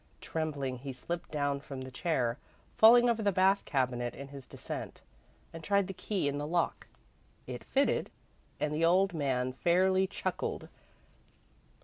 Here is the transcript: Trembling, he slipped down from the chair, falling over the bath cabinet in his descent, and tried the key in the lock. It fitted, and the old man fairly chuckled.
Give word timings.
Trembling, 0.19 0.79
he 0.79 0.91
slipped 0.93 1.29
down 1.29 1.59
from 1.59 1.81
the 1.81 1.91
chair, 1.91 2.39
falling 2.75 3.07
over 3.07 3.21
the 3.21 3.31
bath 3.31 3.65
cabinet 3.65 4.15
in 4.15 4.29
his 4.29 4.47
descent, 4.47 5.03
and 5.53 5.63
tried 5.63 5.85
the 5.85 5.93
key 5.93 6.27
in 6.27 6.39
the 6.39 6.47
lock. 6.47 6.87
It 7.45 7.63
fitted, 7.63 8.09
and 8.59 8.73
the 8.73 8.83
old 8.83 9.13
man 9.13 9.53
fairly 9.53 10.07
chuckled. 10.07 10.69